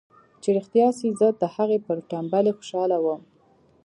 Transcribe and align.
چې 0.41 0.49
رښتيا 0.57 0.87
سي 0.97 1.07
زه 1.19 1.27
د 1.41 1.43
هغه 1.55 1.77
پر 1.85 1.97
ټمبلۍ 2.09 2.51
خوشاله 2.57 2.97
وم. 3.01 3.21